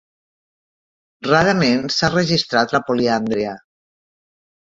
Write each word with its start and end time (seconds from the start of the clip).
Rarament 1.27 1.85
s'ha 1.97 2.09
registrat 2.15 2.75
la 2.77 2.81
poliàndria. 2.89 3.53